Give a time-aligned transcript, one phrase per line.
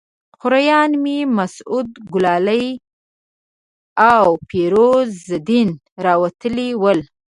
[0.39, 2.67] خوریان مې مسعود ګلالي
[4.13, 5.69] او فیروز الدین
[6.05, 6.99] راوتلي ول.